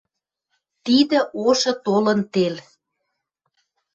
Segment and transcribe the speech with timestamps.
[0.85, 2.55] Тидӹ ошы толын тел.